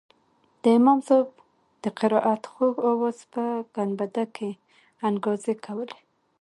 د 0.63 0.63
امام 0.79 0.99
صاحب 1.07 1.27
د 1.83 1.85
قرائت 1.99 2.43
خوږ 2.51 2.75
اواز 2.89 3.17
په 3.33 3.43
ګنبده 3.75 4.23
کښې 4.35 4.49
انګازې 5.07 5.53
کولې. 5.65 5.99